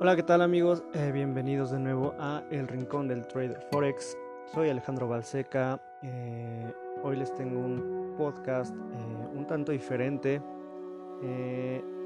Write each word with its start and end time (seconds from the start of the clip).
Hola, 0.00 0.14
¿qué 0.14 0.22
tal 0.22 0.42
amigos? 0.42 0.84
Eh, 0.94 1.10
bienvenidos 1.12 1.72
de 1.72 1.80
nuevo 1.80 2.14
a 2.20 2.44
El 2.52 2.68
Rincón 2.68 3.08
del 3.08 3.26
Trader 3.26 3.60
Forex. 3.72 4.16
Soy 4.54 4.68
Alejandro 4.68 5.08
Balseca. 5.08 5.80
Eh, 6.02 6.72
hoy 7.02 7.16
les 7.16 7.34
tengo 7.34 7.58
un 7.58 8.14
podcast 8.16 8.72
eh, 8.76 9.28
un 9.34 9.44
tanto 9.48 9.72
diferente 9.72 10.40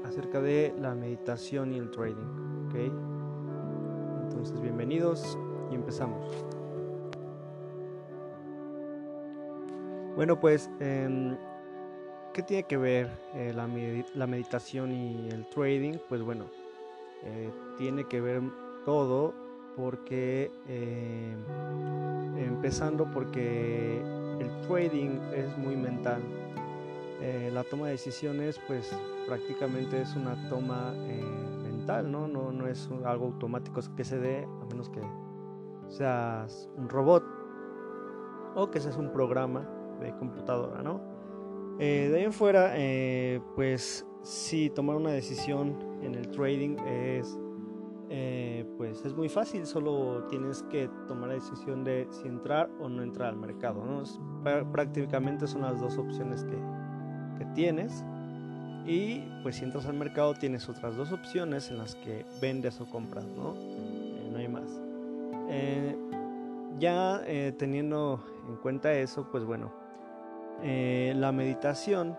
acerca 0.05 0.41
de 0.41 0.73
la 0.79 0.95
meditación 0.95 1.71
y 1.71 1.77
el 1.77 1.91
trading. 1.91 2.65
¿okay? 2.67 2.91
Entonces, 4.23 4.59
bienvenidos 4.59 5.37
y 5.69 5.75
empezamos. 5.75 6.25
Bueno, 10.15 10.39
pues, 10.39 10.67
em, 10.79 11.37
¿qué 12.33 12.41
tiene 12.41 12.63
que 12.63 12.77
ver 12.77 13.11
la, 13.53 13.69
la 14.15 14.25
meditación 14.25 14.91
y 14.91 15.29
el 15.29 15.45
trading? 15.49 15.99
Pues 16.09 16.23
bueno, 16.23 16.45
eh, 17.25 17.51
tiene 17.77 18.03
que 18.05 18.19
ver 18.21 18.41
todo 18.85 19.33
porque 19.75 20.51
eh, 20.67 21.35
empezando 22.37 23.09
porque 23.11 24.01
el 24.39 24.67
trading 24.67 25.19
es 25.33 25.57
muy 25.57 25.75
mental. 25.75 26.21
Eh, 27.21 27.49
la 27.53 27.63
toma 27.63 27.85
de 27.85 27.93
decisiones 27.93 28.59
pues 28.67 28.95
prácticamente 29.27 30.01
es 30.01 30.15
una 30.15 30.49
toma 30.49 30.93
mental, 31.63 32.11
¿no? 32.11 32.27
¿no? 32.27 32.51
No 32.51 32.67
es 32.67 32.89
algo 33.05 33.25
automático 33.27 33.79
que 33.95 34.03
se 34.03 34.19
dé 34.19 34.43
a 34.43 34.65
menos 34.65 34.89
que 34.89 35.01
seas 35.87 36.69
un 36.75 36.89
robot 36.89 37.23
o 38.55 38.69
que 38.69 38.79
seas 38.79 38.97
un 38.97 39.11
programa 39.11 39.67
de 40.01 40.13
computadora, 40.17 40.81
¿no? 40.81 41.13
de 41.77 42.15
ahí 42.15 42.23
en 42.23 42.31
fuera, 42.31 42.73
pues 43.55 44.05
si 44.23 44.69
tomar 44.69 44.95
una 44.95 45.11
decisión 45.11 45.77
en 46.01 46.15
el 46.15 46.31
trading 46.31 46.77
es 46.79 47.37
eh, 48.15 48.65
pues 48.77 49.03
es 49.05 49.15
muy 49.15 49.27
fácil, 49.27 49.65
solo 49.65 50.25
tienes 50.29 50.61
que 50.69 50.87
tomar 51.07 51.29
la 51.29 51.35
decisión 51.35 51.83
de 51.83 52.07
si 52.11 52.27
entrar 52.27 52.69
o 52.79 52.87
no 52.87 53.01
entrar 53.01 53.29
al 53.29 53.37
mercado. 53.37 53.83
¿no? 53.83 54.03
prácticamente 54.71 55.47
son 55.47 55.61
las 55.61 55.79
dos 55.79 55.97
opciones 55.97 56.43
que, 56.43 56.57
que, 57.39 57.45
tienes. 57.55 58.05
Y 58.85 59.23
pues 59.41 59.55
si 59.55 59.63
entras 59.63 59.87
al 59.87 59.95
mercado 59.95 60.35
tienes 60.35 60.69
otras 60.69 60.95
dos 60.95 61.11
opciones 61.11 61.71
en 61.71 61.79
las 61.79 61.95
que 61.95 62.23
vendes 62.39 62.79
o 62.81 62.85
compras, 62.85 63.25
¿no? 63.25 63.55
Eh, 63.55 64.29
no 64.31 64.37
hay 64.37 64.47
más. 64.47 64.79
Eh, 65.49 65.97
ya 66.77 67.21
teniendo 67.57 68.23
en 68.47 68.57
cuenta 68.57 68.93
eso, 68.93 69.27
pues 69.31 69.43
bueno, 69.43 69.71
la 70.61 71.31
meditación 71.31 72.15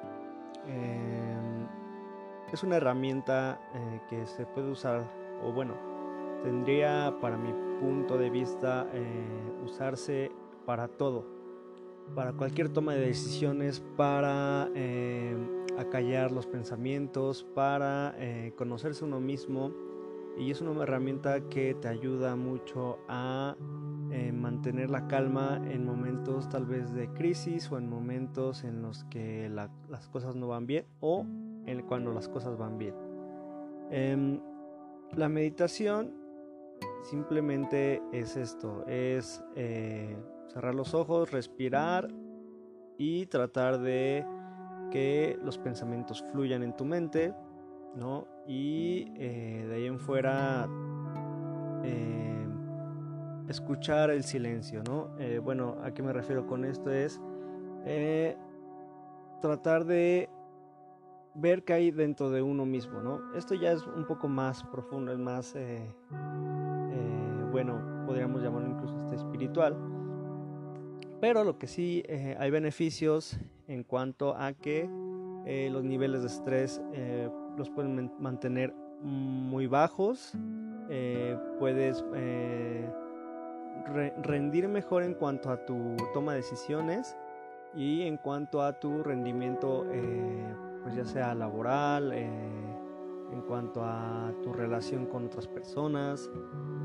es 2.55 2.63
una 2.63 2.77
herramienta 2.77 3.61
eh, 3.75 4.01
que 4.09 4.27
se 4.27 4.47
puede 4.47 4.71
usar, 4.71 5.11
o 5.43 5.53
bueno, 5.53 5.75
tendría 6.45 7.13
para 7.21 7.37
mi 7.37 7.53
punto 7.81 8.17
de 8.17 8.31
vista 8.31 8.89
eh, 8.95 9.27
usarse 9.65 10.31
para 10.65 10.87
todo, 10.87 11.27
para 12.15 12.33
cualquier 12.33 12.69
toma 12.69 12.95
de 12.95 13.07
decisiones, 13.07 13.83
para 13.97 14.71
eh, 14.77 15.37
acallar 15.77 16.31
los 16.31 16.47
pensamientos, 16.47 17.45
para 17.55 18.15
conocerse 18.57 19.05
uno 19.05 19.19
mismo. 19.19 19.73
Y 20.39 20.51
es 20.51 20.61
una 20.61 20.81
herramienta 20.83 21.49
que 21.49 21.75
te 21.75 21.89
ayuda 21.89 22.37
mucho 22.37 22.99
a 23.09 23.57
mantener 24.33 24.91
la 24.91 25.09
calma 25.09 25.61
en 25.65 25.85
momentos 25.85 26.49
tal 26.49 26.67
vez 26.67 26.93
de 26.93 27.09
crisis 27.09 27.71
o 27.73 27.79
en 27.79 27.89
momentos 27.89 28.63
en 28.63 28.83
los 28.83 29.05
que 29.05 29.49
las 29.49 30.09
cosas 30.09 30.37
no 30.37 30.49
van 30.49 30.67
bien 30.67 30.85
o 31.01 31.25
cuando 31.89 32.13
las 32.13 32.29
cosas 32.29 32.57
van 32.57 32.79
bien. 32.79 32.95
Em, 33.91 34.41
la 35.17 35.29
meditación 35.29 36.13
simplemente 37.03 38.03
es 38.13 38.37
esto, 38.37 38.85
es 38.87 39.45
eh, 39.55 40.17
cerrar 40.49 40.75
los 40.75 40.95
ojos, 40.95 41.31
respirar 41.31 42.09
y 42.97 43.27
tratar 43.27 43.79
de 43.79 44.25
que 44.91 45.39
los 45.43 45.59
pensamientos 45.59 46.25
fluyan 46.33 46.63
en 46.63 46.77
tu 46.77 46.85
mente, 46.85 47.35
¿no? 47.95 48.27
Y 48.47 49.13
eh, 49.17 49.67
de 49.69 49.75
ahí 49.75 49.87
en 49.87 49.99
fuera 49.99 50.65
em, 51.85 53.49
escuchar 53.49 54.11
el 54.11 54.25
silencio, 54.25 54.83
¿no? 54.83 55.11
Eh, 55.19 55.39
bueno, 55.39 55.77
¿a 55.83 55.93
qué 55.93 56.03
me 56.03 56.13
refiero 56.13 56.47
con 56.47 56.65
esto? 56.65 56.91
Es 56.91 57.21
tratar 59.41 59.85
de 59.85 60.31
ver 61.35 61.65
qué 61.65 61.73
hay 61.73 61.91
dentro 61.91 62.31
de 62.31 62.43
uno 62.43 62.65
mismo, 62.65 63.01
¿no? 63.01 63.35
Esto 63.35 63.55
ya 63.55 63.73
es 63.73 63.85
un 63.87 64.07
poco 64.07 64.29
más 64.29 64.63
profundo, 64.65 65.13
es 65.13 65.19
más, 65.19 65.55
eh, 65.57 65.83
eh, 66.13 67.45
bueno, 67.51 68.05
podríamos 68.07 68.43
llamarlo 68.43 68.71
incluso 68.71 68.97
este 69.03 69.17
espiritual. 69.17 69.77
Pero 71.21 71.43
lo 71.45 71.59
que 71.59 71.67
sí 71.67 72.03
eh, 72.07 72.37
hay 72.39 72.51
beneficios 72.51 73.39
en 73.67 73.83
cuanto 73.83 74.37
a 74.37 74.53
que 74.53 74.89
los 75.71 75.85
niveles 75.85 76.23
de 76.23 76.29
estrés 76.29 76.81
los 77.59 77.69
pueden 77.69 78.11
mantener 78.19 78.73
muy 79.03 79.67
bajos, 79.67 80.33
puedes 81.59 82.03
rendir 84.23 84.69
mejor 84.69 85.03
en 85.03 85.13
cuanto 85.13 85.51
a 85.51 85.67
tu 85.67 85.97
toma 86.15 86.33
de 86.33 86.39
decisiones 86.39 87.15
y 87.75 88.03
en 88.03 88.17
cuanto 88.17 88.63
a 88.63 88.81
tu 88.81 89.03
rendimiento 89.03 89.85
pues 90.85 90.95
ya 90.95 91.05
sea 91.07 91.35
laboral, 91.35 92.13
eh, 92.13 92.29
en 93.33 93.41
cuanto 93.49 93.83
a 93.83 94.33
tu 94.43 94.53
relación 94.53 95.07
con 95.07 95.27
otras 95.27 95.49
personas, 95.49 96.31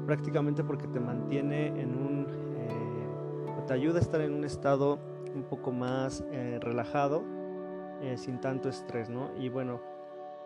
prácticamente 0.06 0.64
porque 0.64 0.88
te 0.88 1.02
mantiene 1.02 1.68
en 1.68 1.90
un, 1.96 2.26
eh, 2.58 3.66
te 3.68 3.74
ayuda 3.74 4.00
a 4.00 4.02
estar 4.02 4.22
en 4.22 4.34
un 4.34 4.46
estado 4.46 4.98
un 5.36 5.44
poco 5.44 5.72
más 5.72 6.24
eh, 6.32 6.58
relajado, 6.62 7.24
sin 8.16 8.40
tanto 8.40 8.70
estrés, 8.70 9.10
¿no? 9.10 9.30
Y 9.38 9.50
bueno, 9.50 9.82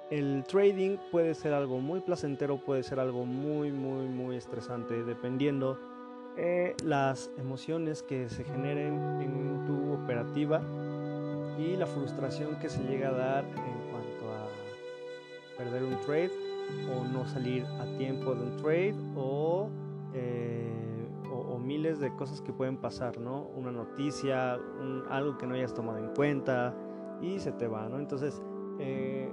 el 0.10 0.44
trading 0.44 0.98
puede 1.12 1.36
ser 1.36 1.54
algo 1.54 1.80
muy 1.80 2.00
placentero, 2.00 2.58
puede 2.58 2.82
ser 2.82 3.00
algo 3.00 3.28
muy, 3.28 3.72
muy, 3.72 4.08
muy 4.08 4.38
estresante, 4.38 5.04
dependiendo 5.04 5.78
las 6.84 7.30
emociones 7.38 8.02
que 8.02 8.28
se 8.30 8.44
generen 8.44 9.00
en 9.22 9.66
tu 9.66 9.94
operativa 9.94 10.64
y 11.58 11.76
la 11.76 11.86
frustración 11.86 12.56
que 12.60 12.70
se 12.70 12.84
llega 12.84 13.10
a 13.10 13.14
dar 13.14 13.46
en 13.46 13.92
cuanto 13.92 14.34
a 14.34 15.58
perder 15.58 15.84
un 15.84 16.00
trade 16.02 16.32
o 16.92 17.04
no 17.06 17.26
salir 17.28 17.66
a 17.66 17.86
tiempo 17.98 18.34
de 18.34 18.44
un 18.44 18.58
trade 18.58 18.96
o, 19.16 19.70
eh, 20.14 20.74
miles 21.64 22.00
de 22.00 22.14
cosas 22.16 22.42
que 22.42 22.52
pueden 22.52 22.78
pasar, 22.78 23.18
¿no? 23.20 23.44
Una 23.56 23.72
noticia, 23.72 24.60
algo 25.10 25.38
que 25.38 25.48
no 25.48 25.56
hayas 25.56 25.74
tomado 25.74 25.98
en 25.98 26.14
cuenta 26.14 26.76
y 27.22 27.40
se 27.40 27.54
te 27.54 27.68
va, 27.68 27.88
¿no? 27.88 28.00
Entonces, 28.00 28.42
eh, 28.80 29.32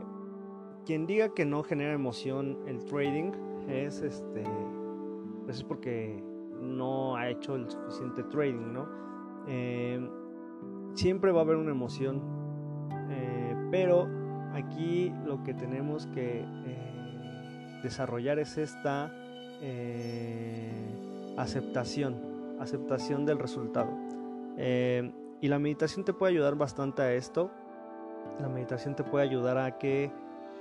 quien 0.86 1.06
diga 1.06 1.34
que 1.34 1.44
no 1.44 1.62
genera 1.62 1.92
emoción 1.92 2.56
el 2.66 2.84
trading 2.84 3.32
es 3.69 4.00
este, 4.00 4.44
pues 5.44 5.59
es 5.59 5.64
porque 5.64 6.22
no 6.60 7.16
ha 7.16 7.28
hecho 7.28 7.56
el 7.56 7.69
suficiente 7.69 8.22
trading, 8.25 8.72
¿no? 8.72 8.88
Eh, 9.48 10.09
siempre 10.95 11.33
va 11.33 11.41
a 11.41 11.43
haber 11.43 11.56
una 11.56 11.71
emoción, 11.71 12.21
eh, 13.11 13.56
pero 13.71 14.09
aquí 14.53 15.12
lo 15.25 15.43
que 15.43 15.55
tenemos 15.55 16.06
que 16.09 16.45
eh, 16.45 17.81
desarrollar 17.83 18.39
es 18.39 18.59
esta 18.59 19.12
eh, 19.62 20.73
aceptación, 21.37 22.17
aceptación 22.61 23.25
del 23.27 23.39
resultado. 23.39 23.91
y 25.43 25.49
la 25.49 25.59
meditación 25.59 26.05
te 26.05 26.12
puede 26.12 26.33
ayudar 26.33 26.55
bastante 26.55 27.01
a 27.01 27.15
esto. 27.15 27.51
La 28.41 28.48
meditación 28.48 28.95
te 28.95 29.04
puede 29.04 29.25
ayudar 29.25 29.57
a 29.57 29.78
que 29.78 30.10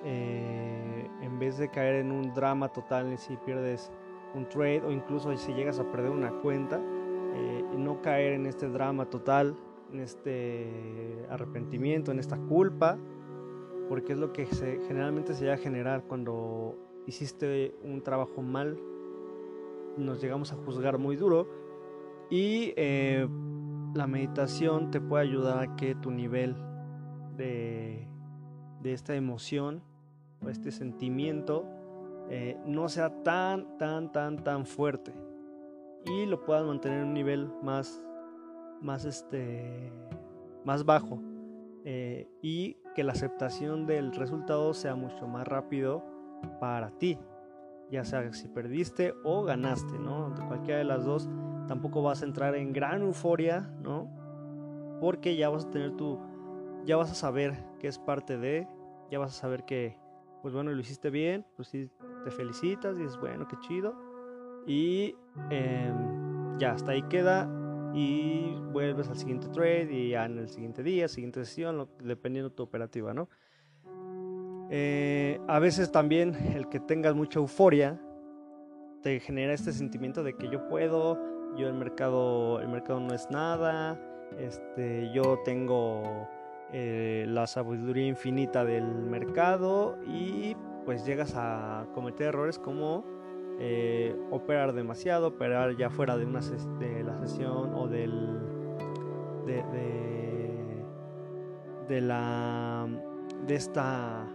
en 0.06 1.40
vez 1.40 1.58
de 1.58 1.70
caer 1.70 1.96
en 1.96 2.14
un 2.14 2.34
drama 2.34 2.70
total 2.70 3.18
si 3.18 3.36
pierdes 3.36 3.92
un 4.34 4.48
trade 4.48 4.82
o 4.86 4.92
incluso 4.92 5.36
si 5.36 5.54
llegas 5.54 5.80
a 5.80 5.92
perder 5.92 6.12
una 6.12 6.32
cuenta, 6.42 6.80
no 7.78 8.02
caer 8.02 8.34
en 8.34 8.46
este 8.46 8.70
drama 8.70 9.06
total, 9.06 9.58
en 9.92 10.00
este 10.00 11.26
arrepentimiento, 11.30 12.12
en 12.12 12.20
esta 12.20 12.38
culpa, 12.38 12.98
porque 13.88 14.14
es 14.14 14.20
lo 14.20 14.32
que 14.34 14.46
generalmente 14.46 15.34
se 15.34 15.42
llega 15.42 15.56
a 15.56 15.58
generar 15.58 16.04
cuando 16.04 16.76
hiciste 17.08 17.76
un 17.84 18.02
trabajo 18.02 18.42
mal, 18.42 18.80
nos 19.98 20.22
llegamos 20.22 20.54
a 20.54 20.56
juzgar 20.56 20.98
muy 20.98 21.16
duro 21.16 21.48
y 22.30 22.74
eh, 22.78 23.28
la 23.96 24.08
meditación 24.08 24.92
te 24.92 25.02
puede 25.02 25.24
ayudar 25.24 25.60
a 25.60 25.76
que 25.76 25.96
tu 25.96 26.12
nivel 26.12 26.56
de, 27.36 28.08
de 28.82 28.94
esta 28.94 29.16
emoción 29.16 29.82
o 30.46 30.50
este 30.50 30.72
sentimiento 30.72 31.66
eh, 32.30 32.58
no 32.66 32.88
sea 32.90 33.24
tan, 33.24 33.78
tan, 33.80 34.12
tan, 34.12 34.44
tan 34.44 34.66
fuerte 34.66 35.12
y 36.06 36.26
lo 36.28 36.46
puedas 36.46 36.66
mantener 36.66 37.00
en 37.00 37.08
un 37.08 37.14
nivel 37.14 37.50
más 37.64 38.04
más, 38.82 39.06
este, 39.06 39.92
más 40.66 40.86
bajo 40.86 41.22
eh, 41.86 42.28
y 42.42 42.78
que 42.96 43.04
la 43.04 43.14
aceptación 43.14 43.86
del 43.86 44.14
resultado 44.14 44.74
sea 44.74 44.96
mucho 44.96 45.28
más 45.28 45.48
rápido 45.48 46.04
para 46.60 46.92
ti. 46.92 47.18
ya 47.92 48.04
sea 48.06 48.32
si 48.34 48.48
perdiste 48.48 49.16
o 49.24 49.44
ganaste, 49.44 49.98
¿no? 49.98 50.30
De 50.32 50.46
cualquiera 50.46 50.78
de 50.78 50.84
las 50.84 51.06
dos 51.06 51.28
tampoco 51.68 52.02
vas 52.02 52.22
a 52.22 52.26
entrar 52.26 52.56
en 52.56 52.74
gran 52.74 53.02
euforia, 53.02 53.72
¿no? 53.82 54.08
Porque 55.00 55.36
ya 55.36 55.50
vas 55.50 55.66
a 55.66 55.70
tener 55.70 55.96
tu, 55.96 56.20
ya 56.86 56.98
vas 56.98 57.12
a 57.12 57.16
saber 57.16 57.64
que 57.80 57.88
es 57.88 57.98
parte 57.98 58.38
de, 58.38 58.68
ya 59.10 59.20
vas 59.20 59.32
a 59.38 59.42
saber 59.42 59.64
que, 59.66 59.98
pues 60.42 60.54
bueno, 60.54 60.72
lo 60.72 60.80
hiciste 60.80 61.10
bien, 61.10 61.46
pues 61.56 61.68
sí, 61.70 61.90
te 62.24 62.32
felicitas 62.32 62.96
y 62.98 63.04
dices, 63.04 63.20
bueno, 63.20 63.48
qué 63.48 63.58
chido. 63.60 63.96
Y 64.68 65.16
em, 65.50 66.58
ya, 66.60 66.74
hasta 66.74 66.92
ahí 66.92 67.04
queda 67.04 67.48
y 67.94 68.56
vuelves 68.72 69.08
al 69.10 69.18
siguiente 69.18 69.48
trade 69.50 69.92
y 69.92 70.10
ya 70.12 70.26
en 70.26 70.38
el 70.38 70.50
siguiente 70.50 70.84
día, 70.84 71.08
siguiente 71.08 71.44
sesión, 71.46 71.90
dependiendo 72.04 72.50
de 72.50 72.56
tu 72.56 72.64
operativa, 72.64 73.14
¿no? 73.14 73.30
Eh, 74.72 75.40
a 75.48 75.60
veces 75.60 75.92
también 75.92 76.36
el 76.56 76.70
que 76.70 76.80
tengas 76.80 77.16
mucha 77.16 77.40
euforia 77.40 78.00
te 79.02 79.20
genera 79.20 79.54
este 79.54 79.72
sentimiento 79.72 80.24
de 80.24 80.36
que 80.36 80.50
yo 80.50 80.68
puedo, 80.68 81.18
yo 81.58 81.68
el 81.68 81.74
mercado, 81.74 82.60
el 82.60 82.68
mercado 82.68 83.00
no 83.00 83.14
es 83.14 83.30
nada, 83.32 84.00
este, 84.38 85.12
yo 85.14 85.40
tengo 85.44 86.28
eh, 86.72 87.26
la 87.28 87.48
sabiduría 87.48 88.06
infinita 88.06 88.64
del 88.64 88.86
mercado 88.86 89.98
y 90.06 90.56
pues 90.86 91.06
llegas 91.06 91.34
a 91.36 91.88
cometer 91.94 92.28
errores 92.28 92.60
como 92.60 93.04
eh, 93.60 94.16
operar 94.32 94.74
demasiado, 94.74 95.28
operar 95.28 95.76
ya 95.76 95.90
fuera 95.90 96.18
de, 96.18 96.26
una 96.26 96.40
de 96.40 97.04
la 97.04 97.18
sesión 97.20 97.74
o 97.74 97.88
del 97.88 98.40
de, 99.46 99.64
de, 101.88 102.02
la 102.02 102.88
de 103.48 103.56
esta 103.56 104.28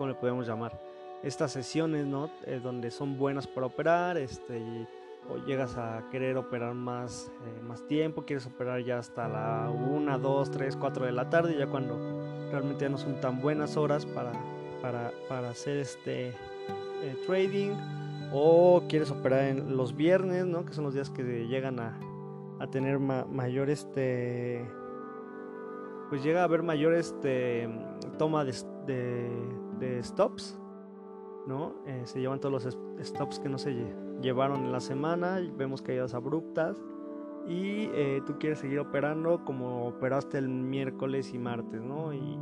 ¿cómo 0.00 0.08
le 0.08 0.14
podemos 0.14 0.46
llamar? 0.46 0.80
Estas 1.22 1.52
sesiones, 1.52 2.06
¿no? 2.06 2.30
Eh, 2.46 2.58
donde 2.62 2.90
son 2.90 3.18
buenas 3.18 3.46
para 3.46 3.66
operar, 3.66 4.16
este, 4.16 4.88
o 5.28 5.36
llegas 5.44 5.76
a 5.76 6.08
querer 6.10 6.38
operar 6.38 6.72
más, 6.72 7.30
eh, 7.44 7.62
más 7.62 7.86
tiempo, 7.86 8.24
quieres 8.24 8.46
operar 8.46 8.82
ya 8.82 8.98
hasta 8.98 9.28
la 9.28 9.68
1, 9.70 10.18
2, 10.18 10.50
3, 10.52 10.76
4 10.76 11.04
de 11.04 11.12
la 11.12 11.28
tarde, 11.28 11.54
ya 11.54 11.66
cuando 11.66 11.98
realmente 12.50 12.86
ya 12.86 12.88
no 12.88 12.96
son 12.96 13.20
tan 13.20 13.42
buenas 13.42 13.76
horas 13.76 14.06
para, 14.06 14.32
para, 14.80 15.12
para 15.28 15.50
hacer 15.50 15.76
este 15.76 16.34
eh, 17.02 17.16
trading, 17.26 17.70
o 18.32 18.82
quieres 18.88 19.10
operar 19.10 19.44
en 19.44 19.76
los 19.76 19.96
viernes, 19.96 20.46
¿no? 20.46 20.64
Que 20.64 20.72
son 20.72 20.84
los 20.84 20.94
días 20.94 21.10
que 21.10 21.46
llegan 21.46 21.80
a, 21.80 21.98
a 22.60 22.66
tener 22.68 22.98
mayor 22.98 23.70
este 23.70 24.64
pues 26.10 26.24
llega 26.24 26.40
a 26.40 26.44
haber 26.44 26.64
mayor 26.64 26.92
este 26.94 27.68
toma 28.18 28.44
de, 28.44 28.52
de 29.78 30.02
stops, 30.02 30.58
¿no? 31.46 31.76
Eh, 31.86 32.02
se 32.04 32.20
llevan 32.20 32.40
todos 32.40 32.64
los 32.64 33.06
stops 33.06 33.38
que 33.38 33.48
no 33.48 33.58
se 33.58 33.74
llevaron 34.20 34.64
en 34.64 34.72
la 34.72 34.80
semana, 34.80 35.40
vemos 35.56 35.80
caídas 35.80 36.12
abruptas 36.12 36.82
y 37.46 37.88
eh, 37.94 38.20
tú 38.26 38.38
quieres 38.38 38.58
seguir 38.58 38.80
operando 38.80 39.44
como 39.44 39.86
operaste 39.86 40.38
el 40.38 40.48
miércoles 40.48 41.32
y 41.32 41.38
martes, 41.38 41.80
¿no? 41.80 42.12
Y, 42.12 42.38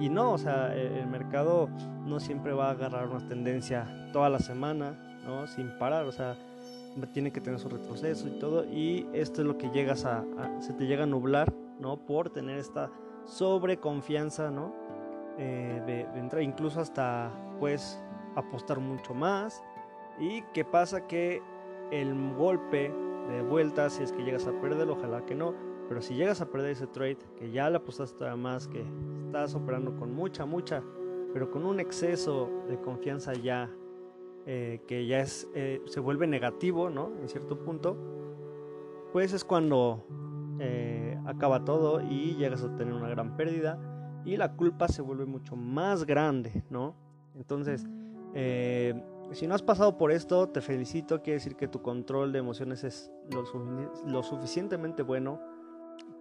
y 0.00 0.08
no, 0.08 0.32
o 0.32 0.38
sea, 0.38 0.74
e-, 0.74 1.00
el 1.00 1.06
mercado 1.06 1.68
no 2.04 2.20
siempre 2.20 2.52
va 2.52 2.68
a 2.68 2.70
agarrar 2.70 3.08
una 3.08 3.26
tendencia 3.28 4.08
toda 4.12 4.28
la 4.28 4.38
semana, 4.38 5.20
¿no? 5.24 5.46
Sin 5.46 5.70
parar, 5.78 6.06
o 6.06 6.12
sea, 6.12 6.36
tiene 7.12 7.32
que 7.32 7.40
tener 7.40 7.58
su 7.58 7.68
retroceso 7.68 8.28
y 8.28 8.38
todo, 8.38 8.64
y 8.64 9.08
esto 9.12 9.42
es 9.42 9.46
lo 9.46 9.58
que 9.58 9.70
llegas 9.70 10.04
a, 10.04 10.24
se 10.60 10.72
te 10.72 10.86
llega 10.86 11.04
a 11.04 11.06
nublar, 11.06 11.52
¿no? 11.80 11.96
Por 11.96 12.30
tener 12.30 12.58
esta 12.58 12.90
sobreconfianza, 13.24 14.50
¿no? 14.50 14.72
Eh, 15.38 15.82
de, 15.86 16.00
entrar, 16.18 16.42
incluso 16.42 16.80
hasta 16.80 17.32
pues 17.58 18.00
apostar 18.36 18.78
mucho 18.78 19.14
más. 19.14 19.62
¿Y 20.20 20.42
qué 20.52 20.64
pasa? 20.64 21.06
Que 21.06 21.42
el 21.90 22.14
golpe 22.34 22.92
de 23.28 23.42
vuelta, 23.42 23.90
si 23.90 24.02
es 24.02 24.12
que 24.12 24.22
llegas 24.22 24.46
a 24.46 24.52
perder, 24.60 24.88
ojalá 24.88 25.24
que 25.24 25.34
no, 25.34 25.54
pero 25.88 26.02
si 26.02 26.14
llegas 26.14 26.40
a 26.40 26.50
perder 26.50 26.70
ese 26.70 26.86
trade, 26.86 27.18
que 27.36 27.50
ya 27.50 27.68
le 27.70 27.76
apostaste 27.76 28.26
a 28.26 28.36
más, 28.36 28.68
que 28.68 28.84
estás 29.26 29.54
operando 29.54 29.96
con 29.96 30.14
mucha, 30.14 30.46
mucha, 30.46 30.82
pero 31.32 31.50
con 31.50 31.64
un 31.64 31.80
exceso 31.80 32.50
de 32.68 32.80
confianza 32.80 33.34
ya, 33.34 33.70
eh, 34.46 34.82
que 34.86 35.06
ya 35.06 35.20
es, 35.20 35.48
eh, 35.54 35.82
se 35.86 36.00
vuelve 36.00 36.26
negativo, 36.26 36.90
¿no? 36.90 37.12
En 37.20 37.28
cierto 37.28 37.58
punto, 37.58 37.96
pues 39.12 39.32
es 39.32 39.44
cuando 39.44 40.04
acaba 41.26 41.64
todo 41.64 42.00
y 42.00 42.36
llegas 42.36 42.62
a 42.62 42.76
tener 42.76 42.94
una 42.94 43.08
gran 43.08 43.36
pérdida 43.36 43.78
y 44.24 44.36
la 44.36 44.52
culpa 44.56 44.88
se 44.88 45.02
vuelve 45.02 45.26
mucho 45.26 45.56
más 45.56 46.04
grande, 46.04 46.64
¿no? 46.70 46.94
Entonces, 47.34 47.86
eh, 48.34 49.02
si 49.32 49.46
no 49.46 49.54
has 49.54 49.62
pasado 49.62 49.96
por 49.98 50.12
esto, 50.12 50.48
te 50.48 50.60
felicito, 50.60 51.22
quiere 51.22 51.34
decir 51.34 51.56
que 51.56 51.68
tu 51.68 51.82
control 51.82 52.32
de 52.32 52.38
emociones 52.38 52.84
es 52.84 53.12
lo, 54.06 54.22
suficientemente 54.22 55.02
bueno 55.02 55.40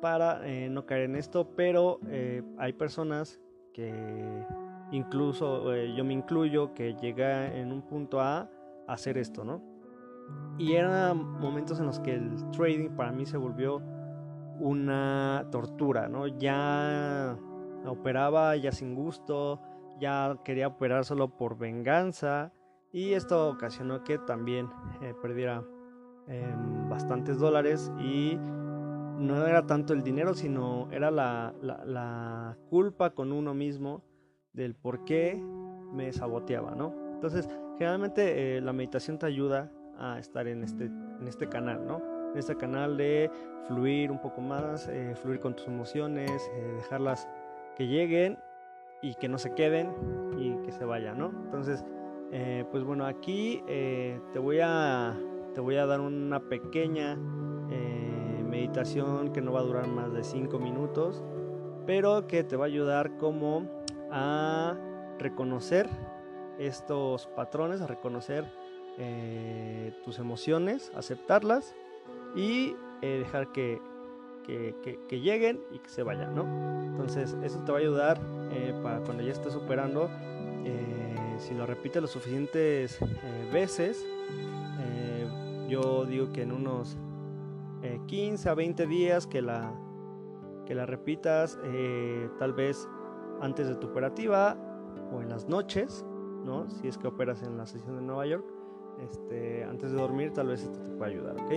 para 0.04 0.46
eh, 0.46 0.68
no 0.70 0.86
caer 0.86 1.04
en 1.04 1.16
esto, 1.16 1.48
pero 1.56 2.02
eh, 2.10 2.44
hay 2.58 2.74
personas 2.74 3.40
que 3.74 4.46
incluso 4.92 5.74
yo 5.74 6.04
me 6.04 6.12
incluyo 6.12 6.74
que 6.74 6.94
llega 6.96 7.56
en 7.56 7.72
un 7.72 7.84
punto 7.84 8.20
a 8.20 8.50
hacer 8.86 9.18
esto, 9.18 9.46
¿no? 9.46 9.64
Y 10.58 10.74
eran 10.74 11.40
momentos 11.40 11.80
en 11.80 11.86
los 11.86 12.02
que 12.02 12.16
el 12.16 12.52
trading 12.52 12.90
para 12.90 13.14
mí 13.14 13.26
se 13.26 13.38
volvió 13.38 13.82
una 14.60 15.48
tortura, 15.52 16.10
¿no? 16.10 16.28
Ya 16.28 17.38
operaba 17.86 18.58
ya 18.58 18.74
sin 18.74 18.96
gusto, 18.96 19.62
ya 20.02 20.38
quería 20.44 20.68
operar 20.68 21.06
solo 21.06 21.30
por 21.30 21.58
venganza 21.58 22.52
y 22.92 23.14
esto 23.14 23.52
ocasionó 23.52 24.04
que 24.04 24.18
también 24.18 24.70
eh, 25.02 25.14
perdiera 25.22 25.64
em, 26.28 26.90
bastantes 26.90 27.40
dólares 27.40 27.90
y 28.00 28.38
no 29.18 29.46
era 29.46 29.66
tanto 29.66 29.94
el 29.94 30.04
dinero, 30.04 30.34
sino 30.34 30.90
era 30.92 31.12
la, 31.12 31.54
la, 31.62 32.58
culpa 32.70 33.12
con 33.12 33.32
uno 33.32 33.54
mismo 33.54 34.04
del 34.54 34.76
por 34.76 35.06
qué 35.06 35.42
me 35.92 36.12
saboteaba, 36.12 36.76
¿no? 36.76 36.94
Entonces, 37.14 37.50
generalmente 37.78 38.58
eh, 38.58 38.62
la 38.62 38.74
meditación 38.74 39.18
te 39.18 39.26
ayuda 39.26 39.72
a 39.98 40.20
estar 40.20 40.48
en 40.48 40.64
este, 40.64 40.86
en 40.86 41.28
este 41.28 41.48
canal, 41.48 41.86
¿no? 41.86 42.02
En 42.34 42.38
este 42.40 42.56
canal 42.56 42.98
de 42.98 43.30
fluir 43.68 44.12
un 44.12 44.20
poco 44.20 44.42
más, 44.42 44.88
eh, 44.90 45.16
fluir 45.16 45.40
con 45.40 45.56
tus 45.56 45.68
emociones, 45.68 46.50
dejarlas 46.78 47.28
que 47.76 47.88
lleguen 47.88 48.38
y 49.02 49.16
que 49.16 49.28
no 49.28 49.38
se 49.38 49.54
queden 49.54 49.94
y 50.38 50.56
que 50.66 50.72
se 50.72 50.86
vayan, 50.86 51.20
¿no? 51.20 51.28
Entonces, 51.28 51.86
eh, 52.32 52.66
pues 52.72 52.84
bueno, 52.84 53.06
aquí 53.06 53.62
eh, 53.68 54.20
te, 54.32 54.40
voy 54.40 54.60
a, 54.60 55.16
te 55.54 55.62
voy 55.62 55.76
a 55.76 55.86
dar 55.86 56.02
una 56.02 56.40
pequeña 56.40 57.14
eh, 57.14 57.53
meditación 58.64 59.34
que 59.34 59.42
no 59.42 59.52
va 59.52 59.60
a 59.60 59.64
durar 59.64 59.88
más 59.88 60.14
de 60.14 60.24
5 60.24 60.58
minutos, 60.58 61.22
pero 61.86 62.28
que 62.28 62.46
te 62.46 62.56
va 62.56 62.64
a 62.64 62.68
ayudar 62.68 63.18
como 63.18 63.68
a 64.10 64.78
reconocer 65.20 65.90
estos 66.58 67.28
patrones, 67.28 67.82
a 67.82 67.88
reconocer 67.88 68.46
tus 70.06 70.20
emociones, 70.20 70.92
aceptarlas 70.96 71.76
y 72.36 72.76
dejar 73.02 73.52
que, 73.52 73.82
que, 74.46 75.20
lleguen 75.20 75.60
y 75.72 75.80
que 75.80 75.90
se 75.90 76.04
vayan, 76.04 76.34
¿no? 76.34 76.44
Entonces, 76.86 77.36
eso 77.44 77.60
te 77.66 77.72
va 77.72 77.80
a 77.80 77.82
ayudar 77.82 78.22
eh, 78.52 78.74
para 78.82 79.00
cuando 79.00 79.24
ya 79.24 79.32
estés 79.32 79.56
operando. 79.56 80.10
Eh, 80.64 81.36
si 81.40 81.54
lo 81.54 81.66
repites 81.66 82.02
lo 82.02 82.08
suficientes 82.08 83.02
eh, 83.02 83.50
veces, 83.52 84.06
yo 85.68 86.06
digo 86.06 86.32
que 86.32 86.44
en 86.44 86.52
unos 86.52 86.98
15 88.08 88.50
a 88.50 88.54
20 88.54 88.88
días 88.88 89.28
que 89.28 89.42
la, 89.42 89.74
que 90.66 90.74
la 90.76 90.86
repitas, 90.86 91.60
tal 92.40 92.54
vez 92.54 92.88
antes 93.42 93.68
de 93.68 93.76
tu 93.76 93.88
operativa 93.88 94.58
o 95.12 95.22
en 95.22 95.30
las 95.30 95.48
noches, 95.48 96.06
¿no? 96.46 96.70
Si 96.70 96.88
es 96.88 96.98
que 96.98 97.08
operas 97.08 97.44
en 97.44 97.58
la 97.58 97.66
sesión 97.66 97.96
de 97.98 98.02
Nueva 98.02 98.26
York, 98.26 98.46
este, 99.02 99.64
antes 99.64 99.92
de 99.92 99.98
dormir, 99.98 100.32
tal 100.34 100.48
vez 100.48 100.64
esto 100.64 100.80
te 100.80 100.90
pueda 100.92 101.12
ayudar, 101.12 101.36
¿ok? 101.38 101.52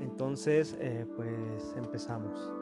Entonces, 0.00 0.76
eh, 0.80 1.06
pues 1.16 1.74
empezamos. 1.76 2.52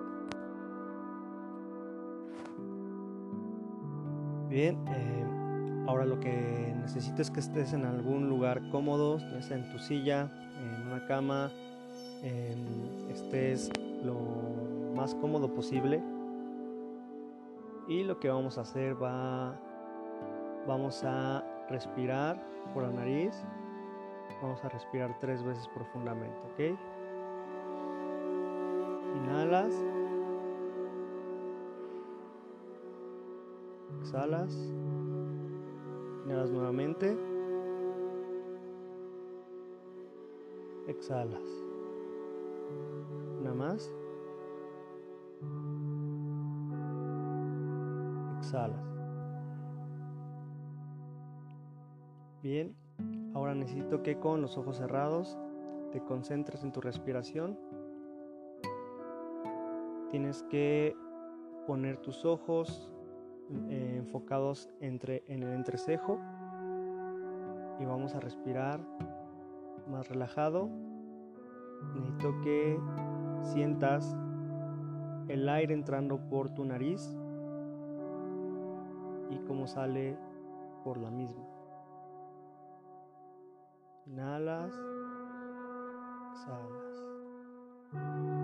Bien, 4.49 4.79
eh, 4.89 5.85
ahora 5.87 6.05
lo 6.05 6.19
que 6.21 6.75
necesito 6.81 7.21
es 7.21 7.31
que 7.31 7.41
estés 7.41 7.73
en 7.73 7.85
algún 7.85 8.29
lugar 8.29 8.69
cómodo, 8.71 9.19
ya 9.19 9.55
en 9.55 9.69
tu 9.71 9.79
silla, 9.79 10.31
en 10.59 10.87
una 10.87 11.07
cama, 11.07 11.51
eh, 12.23 12.55
estés 13.11 13.71
lo 14.05 14.17
más 14.95 15.15
cómodo 15.15 15.53
posible. 15.53 16.03
Y 17.89 18.03
lo 18.03 18.19
que 18.19 18.29
vamos 18.29 18.59
a 18.59 18.63
hacer 18.63 19.01
va, 19.01 19.55
vamos 20.67 21.05
a 21.05 21.45
respirar 21.69 22.43
por 22.75 22.83
la 22.83 22.91
nariz. 22.91 23.35
Vamos 24.43 24.63
a 24.65 24.69
respirar 24.69 25.17
tres 25.21 25.43
veces 25.43 25.67
profundamente, 25.69 26.39
¿ok? 26.53 26.79
Inhalas. 29.17 29.73
Exhalas. 34.03 34.53
Inhalas 36.27 36.51
nuevamente. 36.51 37.17
Exhalas. 40.87 41.66
Exhalas. 48.39 48.83
Bien, 52.43 52.77
ahora 53.35 53.55
necesito 53.55 54.03
que 54.03 54.19
con 54.21 54.41
los 54.41 54.57
ojos 54.57 54.77
cerrados 54.77 55.37
te 55.91 56.01
concentres 56.01 56.63
en 56.63 56.73
tu 56.73 56.81
respiración. 56.81 57.59
Tienes 60.11 60.45
que 60.45 60.95
poner 61.67 61.99
tus 61.99 62.25
ojos 62.25 62.91
eh, 63.69 63.97
enfocados 63.99 64.69
entre, 64.81 65.25
en 65.27 65.43
el 65.43 65.53
entrecejo 65.53 66.21
y 67.81 67.85
vamos 67.85 68.15
a 68.15 68.21
respirar 68.21 68.81
más 69.89 70.09
relajado. 70.09 70.71
Necesito 71.95 72.41
que 72.43 72.79
sientas 73.43 74.17
el 75.29 75.49
aire 75.49 75.75
entrando 75.75 76.19
por 76.29 76.51
tu 76.51 76.65
nariz 76.65 77.17
y 79.31 79.39
cómo 79.47 79.67
sale 79.67 80.17
por 80.85 80.99
la 80.99 81.11
misma. 81.11 81.45
Inhalas, 84.07 84.73
exhalas. 86.33 88.36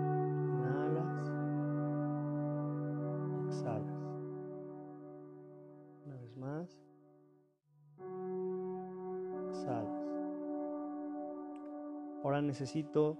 Necesito 12.53 13.17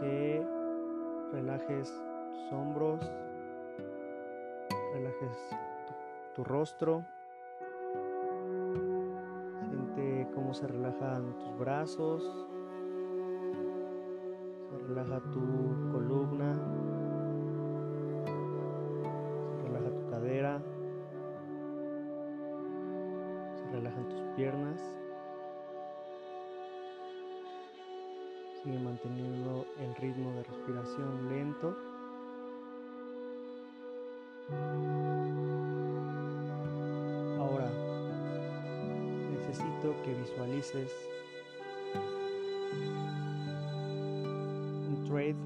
que 0.00 0.44
relajes 1.32 1.88
tus 2.32 2.52
hombros, 2.52 3.00
relajes 4.92 5.38
tu, 6.34 6.42
rostro, 6.42 7.04
siente 9.68 10.28
cómo 10.34 10.52
se 10.52 10.66
relajan 10.66 11.38
tus 11.38 11.58
brazos, 11.60 12.48
se 14.68 14.78
relaja 14.88 15.20
tu 15.30 15.92
columna, 15.92 16.54
se 19.54 19.62
relaja 19.62 19.94
tu 19.94 20.10
cadera, 20.10 20.60
se 23.54 23.70
relajan 23.70 24.08
tus 24.08 24.22
piernas. 24.34 25.05
Sigue 28.66 28.80
manteniendo 28.80 29.64
el 29.78 29.94
ritmo 29.94 30.32
de 30.32 30.42
respiración 30.42 31.28
lento. 31.28 31.76
Ahora 37.38 37.70
necesito 39.30 39.94
que 40.02 40.14
visualices 40.14 40.92
un 44.88 45.04
trade. 45.04 45.36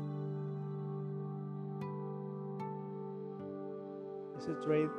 Ese 4.38 4.54
trade 4.62 4.90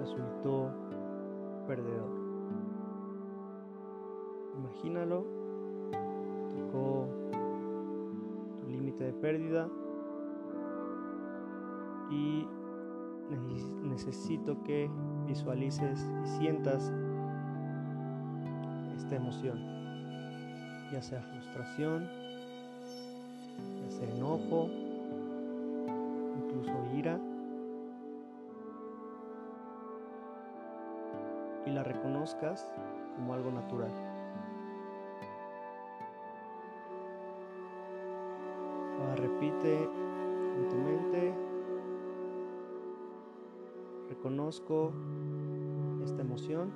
resultó 0.00 0.72
perdedor. 1.68 2.10
Imagínalo 4.56 5.37
tu 6.78 8.70
límite 8.70 9.04
de 9.04 9.12
pérdida. 9.12 9.68
Y 12.10 12.46
necesito 13.82 14.62
que 14.62 14.90
visualices 15.26 16.08
y 16.24 16.26
sientas 16.38 16.90
esta 18.96 19.16
emoción, 19.16 19.58
ya 20.90 21.02
sea 21.02 21.20
frustración, 21.20 22.08
ya 23.82 23.90
sea 23.90 24.08
enojo, 24.14 24.68
incluso 26.38 26.72
ira, 26.96 27.20
y 31.66 31.70
la 31.70 31.84
reconozcas 31.84 32.70
como 33.16 33.34
algo 33.34 33.50
natural. 33.50 34.07
Repite 39.38 39.84
en 39.84 40.68
tu 40.68 40.76
mente, 40.76 41.32
reconozco 44.08 44.92
esta 46.02 46.22
emoción, 46.22 46.72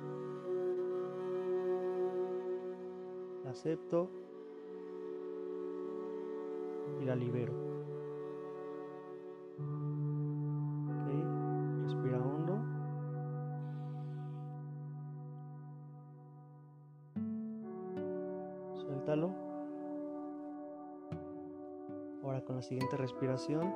la 3.43 3.51
acepto 3.51 4.09
y 7.01 7.05
la 7.05 7.17
libero. 7.17 7.72
Respiración 23.13 23.71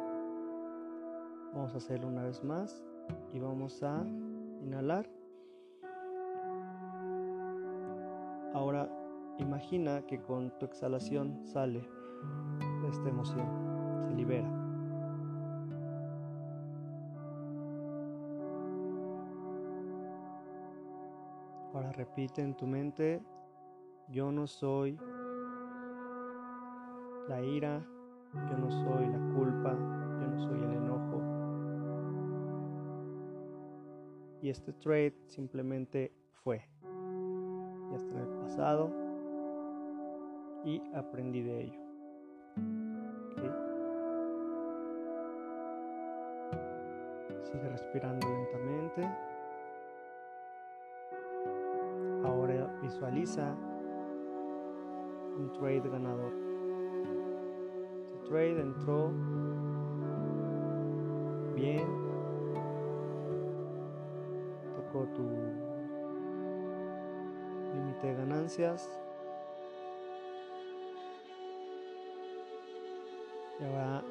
vamos 1.53 1.73
a 1.75 1.77
hacerlo 1.77 2.07
una 2.07 2.23
vez 2.23 2.43
más 2.43 2.83
y 3.31 3.39
vamos 3.39 3.83
a 3.83 4.03
inhalar. 4.63 5.07
Ahora 8.53 8.89
imagina 9.37 10.01
que 10.07 10.19
con 10.21 10.49
tu 10.57 10.65
exhalación 10.65 11.45
sale 11.45 11.87
esta 12.89 13.09
emoción, 13.09 13.47
se 14.07 14.15
libera. 14.15 14.49
Ahora 21.73 21.91
repite 21.91 22.41
en 22.41 22.55
tu 22.55 22.65
mente, 22.65 23.21
yo 24.09 24.31
no 24.31 24.47
soy 24.47 24.97
la 27.27 27.41
ira, 27.43 27.85
yo 28.49 28.57
no 28.57 28.71
soy 28.71 29.07
la 29.07 29.19
culpa, 29.35 29.73
yo 29.73 30.27
no 30.27 30.39
soy 30.39 30.63
el 30.63 30.73
enojo. 30.73 31.21
Y 34.41 34.49
este 34.49 34.73
trade 34.73 35.15
simplemente 35.25 36.11
fue. 36.43 36.63
Ya 37.89 37.95
está 37.95 38.19
el 38.19 38.27
pasado 38.41 38.91
y 40.63 40.81
aprendí 40.93 41.41
de 41.41 41.61
ello. 41.61 41.79
Sigue 47.43 47.69
respirando 47.69 48.27
lentamente. 48.27 49.09
Ahora 52.25 52.67
visualiza 52.81 53.55
un 55.37 55.51
trade 55.53 55.89
ganador 55.89 56.46
trade 58.27 58.59
entró 58.59 59.11
bien, 61.55 61.87
tocó 64.75 65.05
tu 65.15 65.23
límite 67.73 68.07
de 68.07 68.13
ganancias. 68.15 68.89
Y 73.59 73.63
ahora 73.63 74.03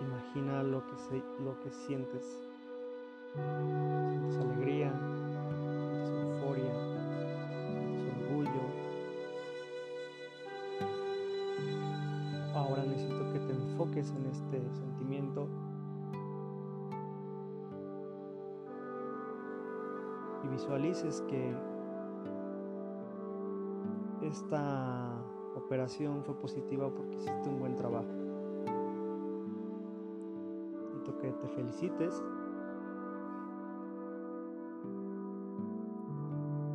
imagina 0.00 0.62
lo 0.62 0.86
que, 0.86 0.96
se, 0.96 1.22
lo 1.42 1.58
que 1.60 1.70
sientes. 1.70 2.38
Sientes 3.34 4.38
alegría, 4.38 4.92
en 14.10 14.26
este 14.26 14.60
sentimiento 14.74 15.46
y 20.42 20.48
visualices 20.48 21.20
que 21.28 21.54
esta 24.22 25.22
operación 25.54 26.24
fue 26.24 26.34
positiva 26.34 26.90
porque 26.92 27.14
hiciste 27.14 27.48
un 27.48 27.60
buen 27.60 27.76
trabajo. 27.76 28.08
Necesito 30.74 31.18
que 31.18 31.30
te 31.30 31.48
felicites. 31.48 32.22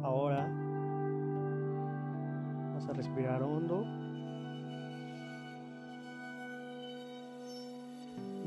Ahora 0.02 0.50
vas 2.74 2.88
a 2.88 2.94
respirar 2.94 3.44
hondo. 3.44 4.07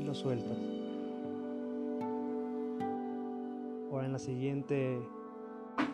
Lo 0.05 0.15
sueltas. 0.15 0.57
Ahora 3.91 4.05
en 4.05 4.13
la 4.13 4.19
siguiente 4.19 4.99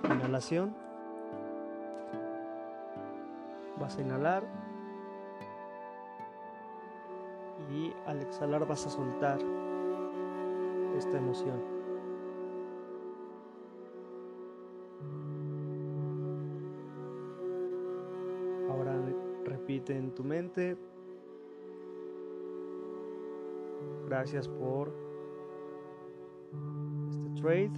inhalación 0.03 0.73
vas 3.79 3.97
a 3.97 4.01
inhalar 4.01 4.43
y 7.71 7.91
al 8.05 8.21
exhalar 8.21 8.65
vas 8.65 8.85
a 8.85 8.89
soltar 8.89 9.39
esta 10.97 11.17
emoción. 11.17 11.61
Ahora 18.69 18.95
repite 19.43 19.95
en 19.95 20.11
tu 20.11 20.23
mente, 20.23 20.77
gracias 24.07 24.47
por 24.47 24.93
este 27.09 27.29
trade, 27.41 27.73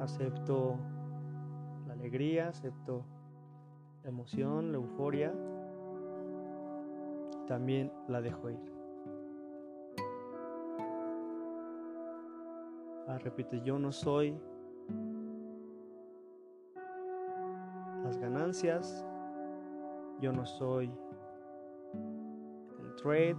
acepto 0.00 0.78
la 1.88 1.94
alegría, 1.94 2.48
acepto 2.48 3.04
la 4.04 4.10
emoción, 4.10 4.70
la 4.70 4.78
euforia, 4.78 5.34
también 7.48 7.92
la 8.06 8.20
dejo 8.20 8.50
ir. 8.50 8.72
Ah, 13.08 13.18
repite, 13.18 13.60
yo 13.62 13.80
no 13.80 13.90
soy 13.90 14.38
las 18.04 18.16
ganancias, 18.16 19.04
yo 20.20 20.32
no 20.32 20.46
soy 20.46 20.88
el 22.78 22.94
trade, 22.94 23.36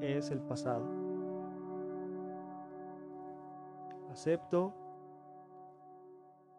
es 0.00 0.30
el 0.30 0.40
pasado. 0.40 0.84
Acepto 4.10 4.72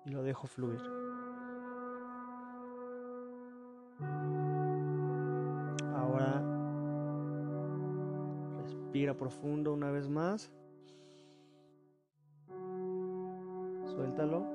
y 0.05 0.09
lo 0.09 0.23
dejo 0.23 0.47
fluir. 0.47 0.81
Ahora 5.95 6.41
respira 8.61 9.15
profundo 9.15 9.73
una 9.73 9.91
vez 9.91 10.09
más. 10.09 10.51
Suéltalo. 13.85 14.45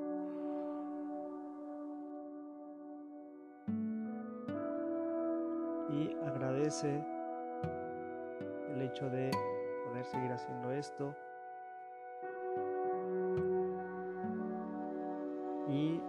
Y 5.91 6.13
agradece 6.27 7.18
hecho 8.89 9.09
de 9.11 9.31
poder 9.87 10.05
seguir 10.05 10.33
haciendo 10.33 10.73
esto. 10.73 11.15
y 15.71 16.01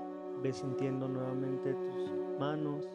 ve 0.42 0.54
sintiendo 0.54 1.08
nuevamente 1.08 1.74
tus 1.74 2.12
manos, 2.40 2.86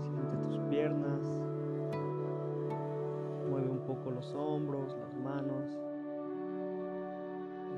siente 0.00 0.36
tus 0.46 0.58
piernas, 0.70 1.20
mueve 3.50 3.68
un 3.68 3.84
poco 3.86 4.10
los 4.10 4.34
hombros, 4.34 4.96
las 4.96 5.14
manos, 5.18 5.76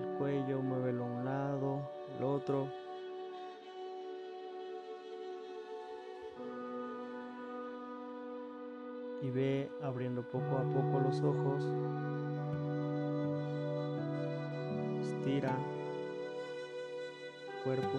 el 0.01 0.19
cuello, 0.19 0.63
muévelo 0.63 1.05
a 1.05 1.07
un 1.07 1.25
lado, 1.25 1.81
el 2.17 2.25
otro. 2.25 2.69
Y 9.25 9.31
ve 9.31 9.71
abriendo 9.81 10.23
poco 10.23 10.59
a 10.59 10.63
poco 10.65 11.01
los 11.01 11.23
ojos. 11.23 11.65
Estira 15.01 15.57
cuerpo 17.65 17.99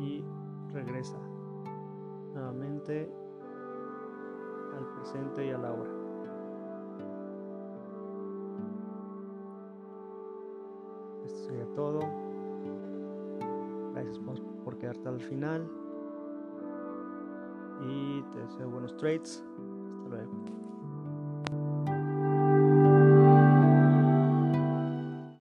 y 0.00 0.24
regresa 0.72 1.18
nuevamente 2.32 3.12
al 4.74 4.86
presente 4.94 5.46
y 5.46 5.50
a 5.50 5.58
la 5.58 5.72
hora. 5.74 5.90
Esto 11.26 11.38
sería 11.40 11.66
todo. 11.74 12.00
Gracias 13.92 14.18
por, 14.20 14.40
por 14.64 14.78
quedarte 14.78 15.08
al 15.10 15.20
final 15.20 15.85
y 17.82 18.22
te 18.32 18.40
deseo 18.40 18.70
buenos 18.70 18.96
trades. 18.96 19.44